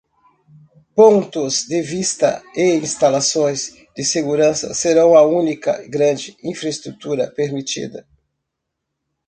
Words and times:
Pontos 0.95 1.67
de 1.67 1.79
vista 1.83 2.41
e 2.55 2.73
instalações 2.73 3.71
de 3.95 4.03
segurança 4.03 4.73
serão 4.73 5.15
a 5.15 5.21
única 5.23 5.87
grande 5.87 6.35
infraestrutura 6.43 7.29
permitida. 7.35 8.07